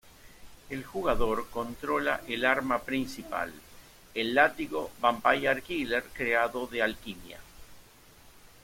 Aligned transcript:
El 0.71 0.83
jugador 0.83 1.47
controla 1.51 2.21
el 2.27 2.43
arma 2.43 2.79
principal, 2.81 3.53
el 4.15 4.33
látigo 4.33 4.89
Vampire 4.99 5.61
Killer 5.61 6.03
creado 6.11 6.65
de 6.65 6.81
Alquimia. 6.81 7.37